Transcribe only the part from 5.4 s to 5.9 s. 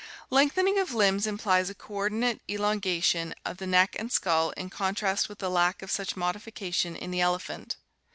lack